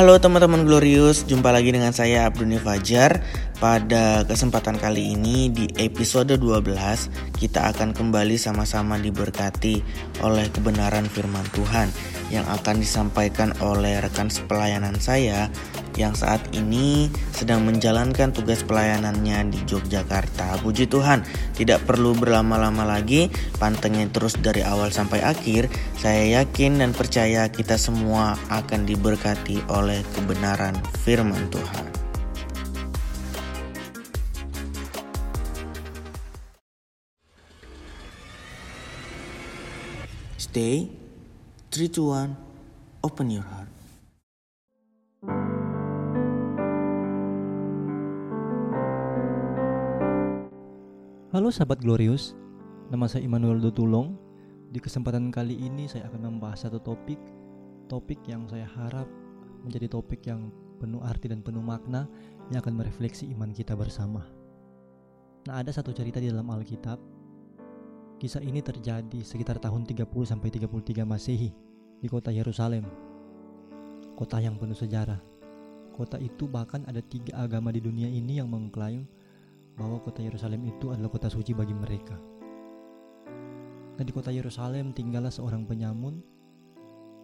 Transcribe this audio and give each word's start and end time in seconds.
Halo 0.00 0.16
teman-teman 0.16 0.64
Glorious, 0.64 1.28
jumpa 1.28 1.52
lagi 1.52 1.76
dengan 1.76 1.92
saya 1.92 2.24
Abduni 2.24 2.56
Fajar. 2.56 3.20
Pada 3.60 4.24
kesempatan 4.24 4.80
kali 4.80 5.12
ini 5.12 5.52
di 5.52 5.68
episode 5.76 6.40
12 6.40 7.36
kita 7.36 7.68
akan 7.68 7.92
kembali 7.92 8.40
sama-sama 8.40 8.96
diberkati 8.96 9.84
oleh 10.24 10.48
kebenaran 10.48 11.04
firman 11.04 11.44
Tuhan 11.52 11.92
yang 12.32 12.48
akan 12.48 12.80
disampaikan 12.80 13.52
oleh 13.60 14.00
rekan 14.00 14.32
sepelayanan 14.32 14.96
saya 14.96 15.52
yang 16.00 16.16
saat 16.16 16.40
ini 16.56 17.12
sedang 17.36 17.68
menjalankan 17.68 18.32
tugas 18.32 18.64
pelayanannya 18.64 19.52
di 19.52 19.60
Yogyakarta. 19.68 20.56
Puji 20.64 20.88
Tuhan, 20.88 21.22
tidak 21.52 21.84
perlu 21.84 22.16
berlama-lama 22.16 22.88
lagi, 22.88 23.28
pantengin 23.60 24.08
terus 24.08 24.40
dari 24.40 24.64
awal 24.64 24.88
sampai 24.88 25.20
akhir. 25.20 25.68
Saya 26.00 26.40
yakin 26.40 26.80
dan 26.80 26.96
percaya 26.96 27.52
kita 27.52 27.76
semua 27.76 28.40
akan 28.48 28.88
diberkati 28.88 29.60
oleh 29.68 30.00
kebenaran 30.16 30.74
firman 31.04 31.52
Tuhan. 31.52 31.84
Stay 40.40 40.90
3 41.70 41.94
to 41.94 42.10
1 42.10 42.34
Open 43.06 43.30
your 43.30 43.46
heart 43.46 43.79
Halo 51.40 51.48
sahabat 51.48 51.80
Glorious, 51.80 52.36
nama 52.92 53.08
saya 53.08 53.24
Immanuel 53.24 53.64
Dotulong. 53.64 54.12
Di 54.68 54.76
kesempatan 54.76 55.32
kali 55.32 55.56
ini 55.56 55.88
saya 55.88 56.04
akan 56.12 56.36
membahas 56.36 56.68
satu 56.68 56.84
topik, 56.84 57.16
topik 57.88 58.20
yang 58.28 58.44
saya 58.44 58.68
harap 58.68 59.08
menjadi 59.64 59.88
topik 59.88 60.20
yang 60.28 60.52
penuh 60.76 61.00
arti 61.00 61.32
dan 61.32 61.40
penuh 61.40 61.64
makna 61.64 62.04
yang 62.52 62.60
akan 62.60 62.76
merefleksi 62.76 63.24
iman 63.32 63.56
kita 63.56 63.72
bersama. 63.72 64.28
Nah, 65.48 65.64
ada 65.64 65.72
satu 65.72 65.96
cerita 65.96 66.20
di 66.20 66.28
dalam 66.28 66.44
Alkitab 66.44 67.00
Kisah 68.20 68.44
ini 68.44 68.60
terjadi 68.60 69.24
sekitar 69.24 69.64
tahun 69.64 69.88
30 69.88 70.12
sampai 70.28 70.52
33 70.52 71.08
Masehi 71.08 71.56
di 72.04 72.08
kota 72.12 72.28
Yerusalem. 72.28 72.84
Kota 74.12 74.44
yang 74.44 74.60
penuh 74.60 74.76
sejarah. 74.76 75.24
Kota 75.96 76.20
itu 76.20 76.44
bahkan 76.44 76.84
ada 76.84 77.00
tiga 77.00 77.40
agama 77.40 77.72
di 77.72 77.80
dunia 77.80 78.12
ini 78.12 78.44
yang 78.44 78.52
mengklaim 78.52 79.08
bahwa 79.80 79.96
kota 80.04 80.20
Yerusalem 80.20 80.68
itu 80.68 80.92
adalah 80.92 81.08
kota 81.08 81.32
suci 81.32 81.56
bagi 81.56 81.72
mereka. 81.72 82.20
Nah 83.96 84.04
di 84.04 84.12
kota 84.12 84.28
Yerusalem 84.28 84.92
tinggallah 84.92 85.32
seorang 85.32 85.64
penyamun. 85.64 86.20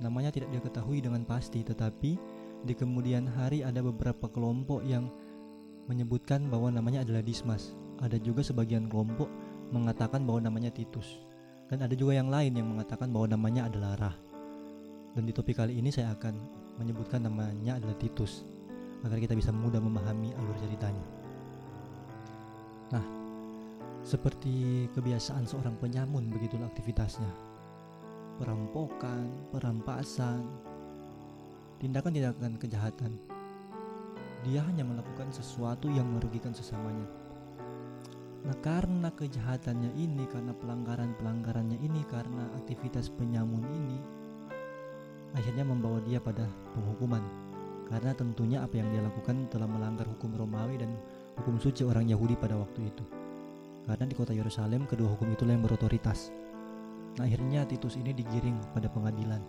Namanya 0.01 0.33
tidak 0.33 0.53
diketahui 0.53 1.05
dengan 1.05 1.25
pasti, 1.25 1.65
tetapi 1.65 2.17
di 2.65 2.73
kemudian 2.73 3.29
hari 3.29 3.61
ada 3.61 3.81
beberapa 3.85 4.29
kelompok 4.29 4.85
yang 4.85 5.09
menyebutkan 5.89 6.49
bahwa 6.49 6.73
namanya 6.73 7.05
adalah 7.05 7.21
Dismas. 7.21 7.77
Ada 8.01 8.21
juga 8.21 8.45
sebagian 8.45 8.89
kelompok 8.89 9.29
mengatakan 9.73 10.25
bahwa 10.29 10.49
namanya 10.49 10.69
Titus 10.69 11.25
dan 11.67 11.83
ada 11.83 11.95
juga 11.99 12.15
yang 12.15 12.31
lain 12.31 12.55
yang 12.55 12.69
mengatakan 12.69 13.11
bahwa 13.11 13.27
namanya 13.35 13.67
adalah 13.67 13.99
Rah. 13.99 14.17
Dan 15.17 15.25
di 15.25 15.33
topik 15.33 15.57
kali 15.57 15.81
ini 15.81 15.89
saya 15.89 16.13
akan 16.13 16.35
menyebutkan 16.77 17.25
namanya 17.25 17.81
adalah 17.81 17.97
Titus 17.97 18.45
agar 19.01 19.17
kita 19.17 19.33
bisa 19.33 19.51
mudah 19.51 19.81
memahami 19.81 20.37
alur 20.37 20.57
ceritanya. 20.61 21.16
Nah, 22.95 23.05
seperti 24.07 24.87
kebiasaan 24.95 25.49
seorang 25.49 25.75
penyamun 25.81 26.31
begitulah 26.31 26.69
aktivitasnya. 26.71 27.31
Perampokan, 28.37 29.51
perampasan, 29.51 30.45
tindakan-tindakan 31.81 32.61
kejahatan. 32.61 33.13
Dia 34.45 34.63
hanya 34.63 34.87
melakukan 34.87 35.33
sesuatu 35.33 35.91
yang 35.91 36.07
merugikan 36.07 36.55
sesamanya 36.55 37.09
Nah 38.47 38.55
karena 38.63 39.11
kejahatannya 39.11 39.91
ini, 39.99 40.23
karena 40.31 40.55
pelanggaran-pelanggarannya 40.55 41.83
ini, 41.83 42.07
karena 42.07 42.47
aktivitas 42.55 43.11
penyamun 43.11 43.67
ini, 43.75 43.99
akhirnya 45.35 45.67
membawa 45.67 45.99
dia 46.07 46.23
pada 46.23 46.47
penghukuman. 46.79 47.27
Karena 47.91 48.15
tentunya 48.15 48.63
apa 48.63 48.79
yang 48.79 48.87
dia 48.95 49.03
lakukan 49.03 49.51
telah 49.51 49.67
melanggar 49.67 50.07
hukum 50.07 50.31
Romawi 50.39 50.79
dan 50.79 50.95
hukum 51.41 51.61
suci 51.61 51.85
orang 51.85 52.09
Yahudi 52.09 52.35
pada 52.37 52.57
waktu 52.57 52.89
itu. 52.89 53.05
Karena 53.87 54.05
di 54.09 54.15
kota 54.19 54.35
Yerusalem 54.35 54.89
kedua 54.89 55.15
hukum 55.15 55.31
itulah 55.31 55.55
yang 55.55 55.63
berotoritas. 55.63 56.35
Nah 57.17 57.25
akhirnya 57.25 57.65
Titus 57.65 57.97
ini 57.97 58.13
digiring 58.13 58.59
pada 58.75 58.91
pengadilan. 58.91 59.41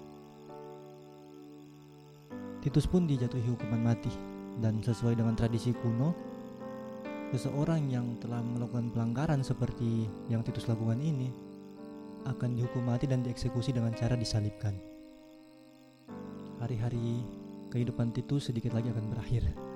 Titus 2.61 2.85
pun 2.85 3.07
dijatuhi 3.09 3.47
hukuman 3.49 3.81
mati 3.93 4.11
dan 4.59 4.81
sesuai 4.81 5.17
dengan 5.17 5.37
tradisi 5.37 5.71
kuno 5.71 6.13
seseorang 7.31 7.91
yang 7.91 8.15
telah 8.23 8.39
melakukan 8.39 8.87
pelanggaran 8.91 9.43
seperti 9.43 10.07
yang 10.31 10.43
Titus 10.43 10.67
lakukan 10.71 10.99
ini 10.99 11.27
akan 12.27 12.55
dihukum 12.55 12.87
mati 12.87 13.07
dan 13.07 13.23
dieksekusi 13.23 13.71
dengan 13.75 13.95
cara 13.95 14.15
disalibkan. 14.15 14.75
Hari-hari 16.59 17.23
kehidupan 17.71 18.15
Titus 18.15 18.51
sedikit 18.51 18.75
lagi 18.75 18.91
akan 18.91 19.05
berakhir. 19.11 19.66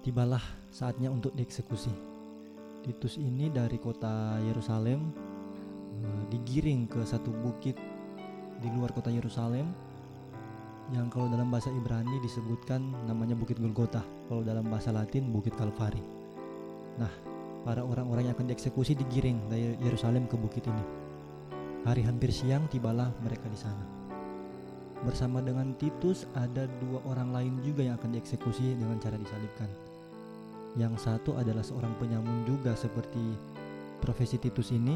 Tibalah 0.00 0.42
saatnya 0.72 1.12
untuk 1.12 1.36
dieksekusi. 1.36 1.92
Titus 2.80 3.20
ini 3.20 3.52
dari 3.52 3.76
kota 3.76 4.40
Yerusalem 4.40 5.12
eh, 6.00 6.22
digiring 6.32 6.88
ke 6.88 7.04
satu 7.04 7.28
bukit 7.28 7.76
di 8.60 8.68
luar 8.72 8.92
kota 8.96 9.12
Yerusalem 9.12 9.68
yang 10.90 11.06
kalau 11.06 11.30
dalam 11.30 11.52
bahasa 11.54 11.70
Ibrani 11.70 12.18
disebutkan 12.18 12.82
namanya 13.06 13.38
Bukit 13.38 13.62
Golgota, 13.62 14.02
kalau 14.26 14.42
dalam 14.42 14.66
bahasa 14.66 14.90
Latin 14.90 15.30
Bukit 15.30 15.54
Kalvari. 15.54 16.02
Nah, 16.98 17.12
para 17.62 17.86
orang-orang 17.86 18.26
yang 18.26 18.34
akan 18.34 18.50
dieksekusi 18.50 18.98
digiring 18.98 19.38
dari 19.46 19.78
Yerusalem 19.86 20.26
ke 20.26 20.34
bukit 20.34 20.66
ini. 20.66 20.84
Hari 21.86 22.02
hampir 22.04 22.34
siang 22.34 22.66
tibalah 22.68 23.08
mereka 23.22 23.46
di 23.46 23.56
sana. 23.56 23.84
Bersama 25.00 25.40
dengan 25.40 25.72
Titus 25.80 26.28
ada 26.36 26.68
dua 26.82 27.00
orang 27.08 27.32
lain 27.32 27.54
juga 27.64 27.86
yang 27.86 27.96
akan 27.96 28.12
dieksekusi 28.20 28.76
dengan 28.76 29.00
cara 29.00 29.16
disalibkan. 29.16 29.89
Yang 30.78 31.02
satu 31.02 31.34
adalah 31.34 31.66
seorang 31.66 31.94
penyamun 31.98 32.46
juga 32.46 32.78
seperti 32.78 33.34
profesi 33.98 34.38
Titus 34.38 34.70
ini 34.70 34.94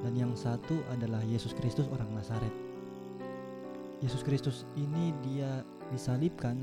dan 0.00 0.16
yang 0.16 0.32
satu 0.32 0.80
adalah 0.88 1.20
Yesus 1.28 1.52
Kristus 1.52 1.84
orang 1.92 2.08
Nazaret 2.16 2.70
Yesus 4.00 4.24
Kristus 4.24 4.64
ini 4.80 5.12
dia 5.20 5.60
disalibkan 5.92 6.56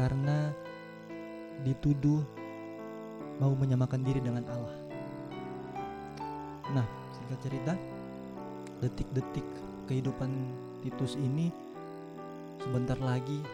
karena 0.00 0.48
dituduh 1.60 2.24
mau 3.36 3.52
menyamakan 3.52 4.00
diri 4.00 4.24
dengan 4.24 4.48
Allah. 4.48 4.76
Nah, 6.72 6.86
singkat 7.12 7.38
cerita, 7.44 7.72
detik-detik 8.80 9.44
kehidupan 9.92 10.32
Titus 10.80 11.20
ini 11.20 11.52
sebentar 12.64 12.96
lagi 12.96 13.44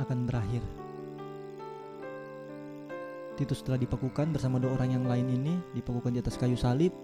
akan 0.00 0.24
berakhir. 0.24 0.81
Titus 3.42 3.66
telah 3.66 3.74
dipakukan 3.74 4.30
bersama 4.30 4.62
dua 4.62 4.78
orang 4.78 4.94
yang 4.94 5.02
lain 5.02 5.26
ini, 5.26 5.58
dipakukan 5.74 6.14
di 6.14 6.22
atas 6.22 6.38
kayu 6.38 6.54
salib, 6.54 6.94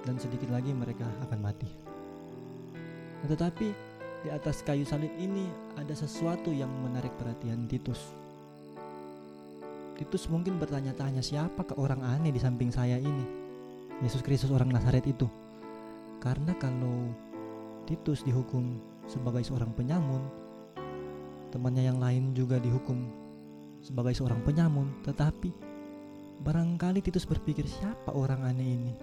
dan 0.00 0.16
sedikit 0.16 0.48
lagi 0.48 0.72
mereka 0.72 1.04
akan 1.28 1.44
mati. 1.44 1.68
Nah, 3.20 3.28
tetapi 3.28 3.68
di 4.24 4.32
atas 4.32 4.64
kayu 4.64 4.88
salib 4.88 5.12
ini 5.20 5.44
ada 5.76 5.92
sesuatu 5.92 6.48
yang 6.48 6.72
menarik 6.80 7.12
perhatian 7.20 7.68
Titus. 7.68 8.00
Titus 10.00 10.24
mungkin 10.32 10.56
bertanya-tanya 10.56 11.20
siapa 11.20 11.68
ke 11.68 11.76
orang 11.76 12.00
aneh 12.00 12.32
di 12.32 12.40
samping 12.40 12.72
saya 12.72 12.96
ini. 12.96 13.28
Yesus 14.00 14.24
Kristus 14.24 14.48
orang 14.56 14.72
Nazaret 14.72 15.04
itu. 15.04 15.28
Karena 16.16 16.56
kalau 16.56 17.12
Titus 17.84 18.24
dihukum 18.24 18.80
sebagai 19.04 19.44
seorang 19.44 19.76
penyamun, 19.76 20.24
temannya 21.52 21.92
yang 21.92 22.00
lain 22.00 22.32
juga 22.32 22.56
dihukum 22.56 23.21
sebagai 23.82 24.14
seorang 24.14 24.40
penyamun, 24.46 24.88
tetapi 25.02 25.50
barangkali 26.46 27.02
Titus 27.02 27.26
berpikir 27.26 27.66
siapa 27.66 28.14
orang 28.14 28.46
aneh 28.46 28.78
ini? 28.78 28.94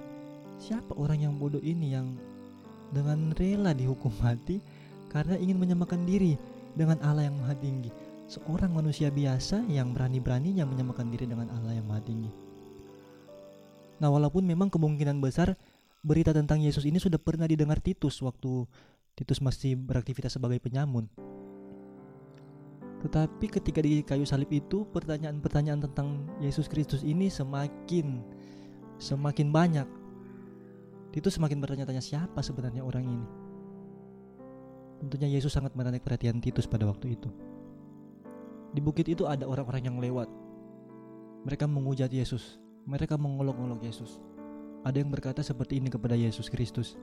Siapa 0.59 0.95
orang 0.95 1.23
yang 1.23 1.33
bodoh 1.35 1.61
ini 1.61 1.95
yang 1.95 2.15
dengan 2.89 3.31
rela 3.37 3.71
dihukum 3.75 4.11
mati 4.19 4.59
karena 5.13 5.37
ingin 5.37 5.61
menyamakan 5.61 6.03
diri 6.03 6.35
dengan 6.73 6.97
Allah 7.05 7.27
yang 7.29 7.37
maha 7.37 7.55
tinggi. 7.59 7.91
Seorang 8.29 8.69
manusia 8.69 9.09
biasa 9.09 9.65
yang 9.67 9.91
berani-beraninya 9.93 10.63
menyamakan 10.65 11.09
diri 11.09 11.25
dengan 11.25 11.49
Allah 11.49 11.77
yang 11.77 11.85
maha 11.85 12.01
tinggi. 12.05 12.29
Nah 13.99 14.07
walaupun 14.07 14.45
memang 14.45 14.71
kemungkinan 14.71 15.19
besar 15.19 15.59
berita 16.05 16.31
tentang 16.31 16.63
Yesus 16.63 16.87
ini 16.87 17.01
sudah 17.01 17.19
pernah 17.19 17.49
didengar 17.49 17.83
Titus 17.83 18.21
waktu 18.23 18.63
Titus 19.17 19.43
masih 19.43 19.75
beraktivitas 19.75 20.39
sebagai 20.39 20.63
penyamun. 20.63 21.09
Tetapi 22.99 23.45
ketika 23.47 23.79
di 23.79 24.03
kayu 24.03 24.27
salib 24.27 24.51
itu 24.51 24.83
pertanyaan-pertanyaan 24.91 25.87
tentang 25.87 26.27
Yesus 26.43 26.67
Kristus 26.67 27.01
ini 27.01 27.31
semakin 27.31 28.19
semakin 28.99 29.47
banyak 29.55 29.87
Titus 31.09 31.41
semakin 31.41 31.57
bertanya-tanya 31.57 32.03
siapa 32.05 32.37
sebenarnya 32.45 32.85
orang 32.85 33.05
ini. 33.09 33.27
Tentunya 35.01 35.25
Yesus 35.31 35.55
sangat 35.55 35.73
menarik 35.73 36.05
perhatian 36.05 36.37
Titus 36.37 36.69
pada 36.69 36.85
waktu 36.85 37.17
itu. 37.17 37.33
Di 38.69 38.81
bukit 38.83 39.09
itu 39.09 39.25
ada 39.25 39.49
orang-orang 39.49 39.89
yang 39.89 39.97
lewat. 39.97 40.29
Mereka 41.49 41.65
menghujat 41.65 42.13
Yesus. 42.13 42.61
Mereka 42.85 43.17
mengolok-olok 43.17 43.81
Yesus. 43.81 44.21
Ada 44.85 45.01
yang 45.01 45.09
berkata 45.09 45.41
seperti 45.41 45.81
ini 45.81 45.89
kepada 45.89 46.13
Yesus 46.13 46.45
Kristus. 46.45 46.93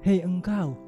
Hei 0.00 0.22
engkau, 0.22 0.78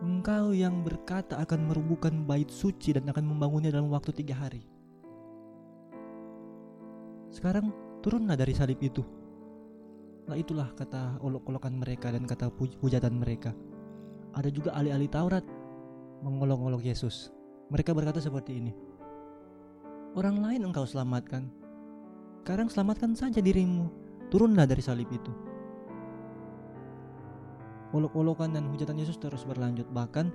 engkau 0.00 0.56
yang 0.56 0.80
berkata 0.82 1.36
akan 1.40 1.68
merubuhkan 1.68 2.24
bait 2.24 2.48
suci 2.48 2.96
dan 2.96 3.08
akan 3.08 3.24
membangunnya 3.24 3.72
dalam 3.72 3.92
waktu 3.92 4.12
tiga 4.16 4.36
hari. 4.36 4.64
Sekarang 7.30 7.70
turunlah 8.02 8.34
dari 8.34 8.56
salib 8.56 8.80
itu 8.82 9.04
Nah 10.30 10.38
itulah 10.38 10.70
kata 10.78 11.18
olok-olokan 11.26 11.74
mereka 11.74 12.14
dan 12.14 12.22
kata 12.22 12.54
hujatan 12.54 13.18
mereka. 13.18 13.50
Ada 14.30 14.46
juga 14.54 14.70
ahli-ahli 14.78 15.10
Taurat 15.10 15.42
mengolok-olok 16.22 16.86
Yesus. 16.86 17.34
Mereka 17.66 17.90
berkata 17.90 18.22
seperti 18.22 18.62
ini. 18.62 18.70
Orang 20.14 20.38
lain 20.38 20.62
engkau 20.70 20.86
selamatkan. 20.86 21.50
Sekarang 22.46 22.70
selamatkan 22.70 23.18
saja 23.18 23.42
dirimu. 23.42 23.90
Turunlah 24.30 24.70
dari 24.70 24.78
salib 24.78 25.10
itu. 25.10 25.34
Olok-olokan 27.90 28.54
dan 28.54 28.70
hujatan 28.70 28.98
Yesus 28.98 29.18
terus 29.18 29.42
berlanjut. 29.42 29.86
Bahkan 29.90 30.30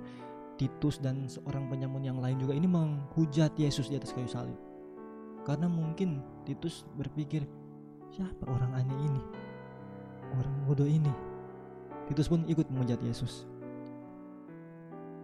Titus 0.56 1.00
dan 1.00 1.28
seorang 1.28 1.68
penyamun 1.68 2.04
yang 2.04 2.18
lain 2.20 2.40
juga 2.40 2.56
ini 2.56 2.68
menghujat 2.68 3.52
Yesus 3.56 3.92
di 3.92 3.96
atas 3.96 4.12
kayu 4.12 4.28
salib. 4.28 4.56
Karena 5.44 5.68
mungkin 5.68 6.24
Titus 6.48 6.84
berpikir, 6.96 7.44
siapa 8.10 8.44
orang 8.48 8.72
aneh 8.76 8.98
ini? 9.04 9.22
orang 10.34 10.56
bodoh 10.66 10.88
ini. 10.88 11.12
Titus 12.06 12.30
pun 12.30 12.46
ikut 12.46 12.66
menghujat 12.70 13.02
Yesus. 13.02 13.46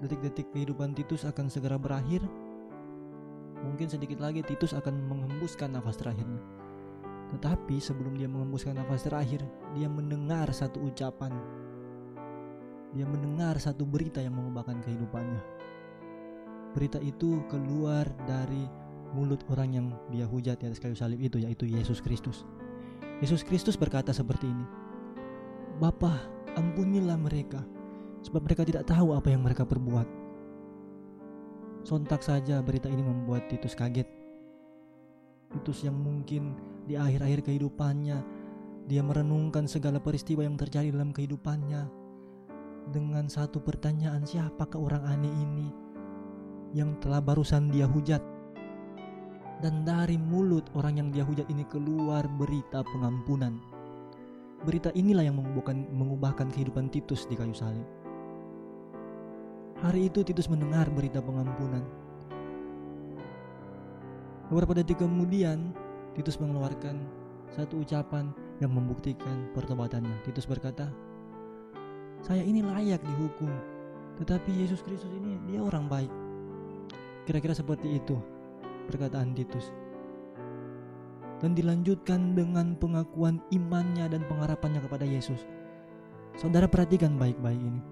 Detik-detik 0.03 0.51
kehidupan 0.51 0.99
Titus 0.99 1.23
akan 1.23 1.47
segera 1.47 1.79
berakhir. 1.79 2.27
Mungkin 3.63 3.87
sedikit 3.87 4.19
lagi 4.19 4.43
Titus 4.43 4.75
akan 4.75 5.07
mengembuskan 5.07 5.79
nafas 5.79 5.95
terakhirnya. 5.95 6.43
Tetapi 7.31 7.79
sebelum 7.79 8.19
dia 8.19 8.27
mengembuskan 8.27 8.75
nafas 8.75 9.07
terakhir, 9.07 9.47
dia 9.79 9.87
mendengar 9.87 10.51
satu 10.51 10.83
ucapan. 10.91 11.31
Dia 12.93 13.09
mendengar 13.09 13.57
satu 13.57 13.89
berita 13.89 14.21
yang 14.21 14.37
mengubahkan 14.37 14.85
kehidupannya. 14.85 15.41
Berita 16.77 17.01
itu 17.01 17.41
keluar 17.49 18.05
dari 18.29 18.69
mulut 19.17 19.45
orang 19.49 19.71
yang 19.73 19.87
dia 20.09 20.25
hujat 20.29 20.61
di 20.61 20.69
atas 20.69 20.81
kayu 20.81 20.97
salib 20.97 21.21
itu, 21.21 21.41
yaitu 21.41 21.69
Yesus 21.69 22.01
Kristus. 22.05 22.45
Yesus 23.21 23.45
Kristus 23.45 23.77
berkata 23.77 24.13
seperti 24.13 24.49
ini, 24.49 24.65
Bapa, 25.81 26.21
ampunilah 26.57 27.17
mereka, 27.17 27.61
sebab 28.25 28.45
mereka 28.45 28.65
tidak 28.65 28.85
tahu 28.89 29.17
apa 29.17 29.29
yang 29.33 29.41
mereka 29.45 29.65
perbuat. 29.65 30.09
Sontak 31.83 32.23
saja 32.23 32.61
berita 32.63 32.87
ini 32.93 33.03
membuat 33.03 33.49
Titus 33.49 33.75
kaget. 33.75 34.07
Titus 35.53 35.85
yang 35.85 35.97
mungkin 35.97 36.57
di 36.89 36.97
akhir-akhir 36.97 37.45
kehidupannya 37.47 38.19
dia 38.87 39.03
merenungkan 39.05 39.71
segala 39.71 40.03
peristiwa 40.03 40.43
yang 40.43 40.59
terjadi 40.59 40.91
dalam 40.91 41.15
kehidupannya 41.15 42.02
dengan 42.91 43.31
satu 43.31 43.63
pertanyaan 43.63 44.27
siapakah 44.27 44.83
orang 44.83 45.05
aneh 45.07 45.31
ini 45.31 45.69
yang 46.75 46.99
telah 46.99 47.23
barusan 47.23 47.71
dia 47.71 47.87
hujat 47.87 48.25
dan 49.63 49.87
dari 49.87 50.19
mulut 50.19 50.67
orang 50.75 50.99
yang 50.99 51.09
dia 51.15 51.23
hujat 51.23 51.47
ini 51.47 51.63
keluar 51.71 52.27
berita 52.35 52.83
pengampunan 52.83 53.63
Berita 54.63 54.95
inilah 54.95 55.27
yang 55.27 55.43
mengubahkan, 55.43 55.91
mengubahkan 55.91 56.47
kehidupan 56.55 56.87
Titus 56.87 57.27
di 57.27 57.35
kayu 57.35 57.51
salib. 57.51 57.83
Hari 59.83 60.07
itu 60.07 60.23
Titus 60.23 60.47
mendengar 60.47 60.87
berita 60.95 61.19
pengampunan. 61.19 61.83
Beberapa 64.47 64.79
detik 64.79 65.03
kemudian, 65.03 65.75
Titus 66.15 66.39
mengeluarkan 66.39 67.03
satu 67.51 67.83
ucapan 67.83 68.31
yang 68.63 68.71
membuktikan 68.71 69.51
pertobatannya. 69.51 70.15
Titus 70.23 70.47
berkata, 70.47 70.95
"Saya 72.23 72.47
ini 72.47 72.63
layak 72.63 73.03
dihukum, 73.03 73.51
tetapi 74.23 74.51
Yesus 74.55 74.81
Kristus 74.81 75.11
ini 75.13 75.37
dia 75.51 75.61
orang 75.61 75.91
baik." 75.91 76.13
Kira-kira 77.27 77.55
seperti 77.55 77.99
itu 77.99 78.19
perkataan 78.91 79.35
Titus 79.35 79.71
dan 81.43 81.59
dilanjutkan 81.59 82.39
dengan 82.39 82.79
pengakuan 82.79 83.43
imannya 83.51 84.07
dan 84.07 84.23
pengharapannya 84.31 84.79
kepada 84.79 85.03
Yesus. 85.03 85.43
Saudara 86.39 86.71
perhatikan 86.71 87.19
baik-baik 87.19 87.59
ini. 87.59 87.83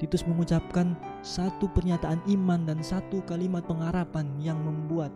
Titus 0.00 0.26
mengucapkan 0.26 0.98
satu 1.22 1.70
pernyataan 1.70 2.18
iman 2.26 2.66
dan 2.66 2.82
satu 2.82 3.22
kalimat 3.22 3.62
pengharapan 3.68 4.26
yang 4.42 4.58
membuat 4.58 5.14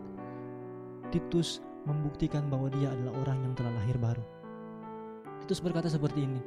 Titus 1.11 1.59
membuktikan 1.83 2.47
bahwa 2.47 2.71
dia 2.71 2.93
adalah 2.93 3.25
orang 3.25 3.41
yang 3.43 3.53
telah 3.57 3.73
lahir 3.73 3.97
baru. 3.99 4.23
Titus 5.43 5.59
berkata 5.59 5.91
seperti 5.91 6.23
ini, 6.23 6.39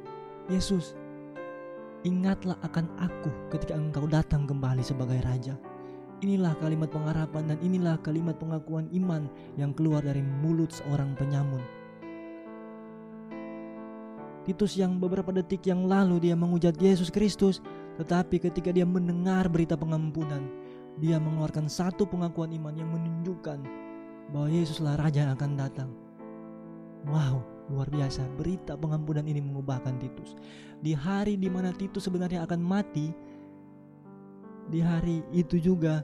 Yesus, 0.49 0.97
ingatlah 2.01 2.57
akan 2.65 2.89
aku 2.97 3.29
ketika 3.53 3.77
engkau 3.77 4.09
datang 4.09 4.49
kembali 4.49 4.81
sebagai 4.81 5.21
Raja 5.21 5.57
Inilah 6.21 6.53
kalimat 6.61 6.93
pengharapan 6.93 7.49
dan 7.49 7.57
inilah 7.65 7.97
kalimat 7.97 8.37
pengakuan 8.37 8.85
iman 8.93 9.25
yang 9.57 9.73
keluar 9.73 10.05
dari 10.05 10.21
mulut 10.21 10.69
seorang 10.69 11.17
penyamun. 11.17 11.57
Titus 14.45 14.77
yang 14.77 15.01
beberapa 15.01 15.33
detik 15.33 15.65
yang 15.65 15.89
lalu 15.89 16.21
dia 16.21 16.37
menghujat 16.37 16.77
Yesus 16.77 17.09
Kristus, 17.09 17.57
tetapi 17.97 18.37
ketika 18.37 18.69
dia 18.69 18.85
mendengar 18.85 19.49
berita 19.49 19.73
pengampunan, 19.73 20.45
dia 21.01 21.17
mengeluarkan 21.17 21.65
satu 21.65 22.05
pengakuan 22.05 22.53
iman 22.53 22.77
yang 22.77 22.89
menunjukkan 22.93 23.65
bahwa 24.29 24.47
Yesuslah 24.53 25.01
Raja 25.01 25.25
yang 25.25 25.33
akan 25.33 25.51
datang. 25.57 25.89
Wow, 27.09 27.41
luar 27.69 27.91
biasa. 27.91 28.25
Berita 28.39 28.73
pengampunan 28.73 29.27
ini 29.27 29.43
mengubahkan 29.43 29.99
Titus. 30.01 30.33
Di 30.81 30.97
hari 30.97 31.37
di 31.37 31.51
mana 31.51 31.69
Titus 31.75 32.09
sebenarnya 32.09 32.47
akan 32.47 32.61
mati, 32.63 33.13
di 34.71 34.79
hari 34.79 35.19
itu 35.35 35.59
juga 35.59 36.01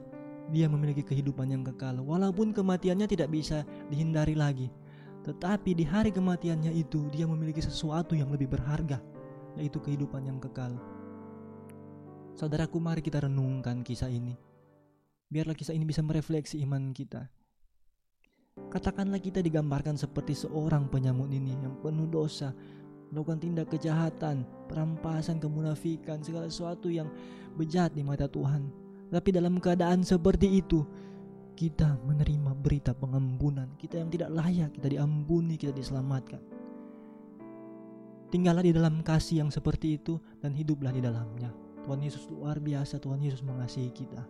dia 0.51 0.71
memiliki 0.71 1.04
kehidupan 1.04 1.51
yang 1.51 1.63
kekal 1.63 2.00
walaupun 2.04 2.56
kematiannya 2.56 3.07
tidak 3.07 3.31
bisa 3.31 3.68
dihindari 3.92 4.35
lagi 4.35 4.71
tetapi 5.28 5.76
di 5.76 5.83
hari 5.83 6.11
kematiannya 6.11 6.71
itu 6.71 7.11
dia 7.11 7.28
memiliki 7.28 7.59
sesuatu 7.59 8.16
yang 8.16 8.31
lebih 8.31 8.47
berharga 8.47 9.04
yaitu 9.59 9.80
kehidupan 9.83 10.28
yang 10.28 10.40
kekal 10.40 10.76
Saudaraku 12.37 12.78
mari 12.78 13.02
kita 13.02 13.26
renungkan 13.26 13.81
kisah 13.83 14.07
ini 14.07 14.37
biarlah 15.28 15.57
kisah 15.57 15.76
ini 15.76 15.83
bisa 15.83 15.99
merefleksi 15.99 16.64
iman 16.64 16.95
kita 16.95 17.28
Katakanlah 18.68 19.23
kita 19.23 19.40
digambarkan 19.40 19.95
seperti 19.95 20.35
seorang 20.35 20.92
penyamun 20.92 21.31
ini 21.31 21.56
yang 21.56 21.80
penuh 21.80 22.09
dosa 22.09 22.52
melakukan 23.11 23.40
tindak 23.40 23.68
kejahatan, 23.71 24.44
perampasan, 24.68 25.40
kemunafikan, 25.40 26.19
segala 26.19 26.52
sesuatu 26.52 26.92
yang 26.92 27.07
bejat 27.56 27.95
di 27.95 28.04
mata 28.04 28.28
Tuhan. 28.28 28.68
Tapi 29.07 29.30
dalam 29.31 29.64
keadaan 29.64 30.04
seperti 30.04 30.59
itu, 30.59 30.83
kita 31.56 31.97
menerima 32.04 32.52
berita 32.59 32.92
pengampunan. 32.92 33.71
Kita 33.80 33.97
yang 33.97 34.11
tidak 34.11 34.30
layak, 34.35 34.76
kita 34.76 34.87
diampuni, 34.99 35.56
kita 35.56 35.71
diselamatkan. 35.71 36.44
Tinggallah 38.28 38.68
di 38.68 38.76
dalam 38.76 38.99
kasih 38.99 39.47
yang 39.47 39.49
seperti 39.49 39.95
itu 39.95 40.19
dan 40.44 40.52
hiduplah 40.52 40.92
di 40.92 40.99
dalamnya. 40.99 41.47
Tuhan 41.87 42.04
Yesus 42.04 42.28
luar 42.28 42.59
biasa, 42.59 42.99
Tuhan 42.99 43.23
Yesus 43.23 43.40
mengasihi 43.47 43.87
kita. 43.95 44.28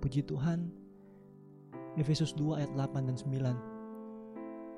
Puji 0.00 0.24
Tuhan, 0.24 0.72
Efesus 1.96 2.36
2 2.36 2.60
ayat 2.60 2.70
8 2.76 3.08
dan 3.08 3.16
9 3.16 3.76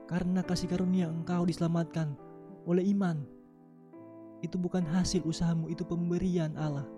karena 0.08 0.40
kasih 0.40 0.72
karunia 0.72 1.12
engkau 1.12 1.44
diselamatkan 1.44 2.16
oleh 2.64 2.82
iman. 2.96 3.20
Itu 4.40 4.56
bukan 4.56 4.82
hasil 4.88 5.20
usahamu, 5.28 5.68
itu 5.68 5.84
pemberian 5.84 6.56
Allah. 6.56 6.88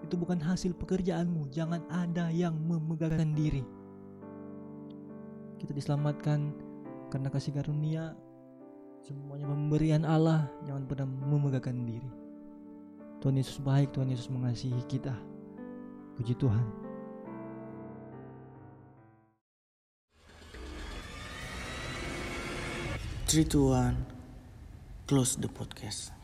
Itu 0.00 0.16
bukan 0.16 0.40
hasil 0.40 0.72
pekerjaanmu. 0.80 1.52
Jangan 1.52 1.84
ada 1.92 2.32
yang 2.32 2.56
memegahkan 2.56 3.36
diri. 3.36 3.60
Kita 5.60 5.76
diselamatkan 5.76 6.56
karena 7.12 7.28
kasih 7.28 7.52
karunia. 7.52 8.16
Semuanya 9.04 9.52
pemberian 9.52 10.08
Allah. 10.08 10.48
Jangan 10.64 10.88
pernah 10.88 11.08
memegahkan 11.08 11.76
diri. 11.84 12.10
Tuhan 13.20 13.36
Yesus 13.36 13.60
baik, 13.60 13.92
Tuhan 13.92 14.08
Yesus 14.08 14.32
mengasihi 14.32 14.80
kita. 14.88 15.12
Puji 16.16 16.38
Tuhan. 16.38 16.85
3, 23.26 23.42
2, 23.44 23.68
1, 23.70 24.06
close 25.08 25.34
the 25.34 25.48
podcast. 25.48 26.15